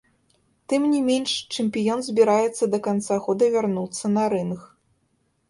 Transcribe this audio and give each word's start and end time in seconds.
Тым 0.71 0.81
не 0.93 1.01
менш, 1.09 1.31
чэмпіён 1.57 1.99
збіраецца 2.07 2.69
да 2.73 2.79
канца 2.89 3.13
года 3.27 3.51
вярнуцца 3.59 4.13
на 4.17 4.27
рынг. 4.37 4.59